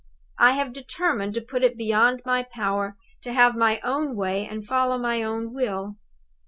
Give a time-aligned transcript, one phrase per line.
[0.39, 4.65] I have determined to put it beyond my power to have my own way and
[4.65, 5.97] follow my own will.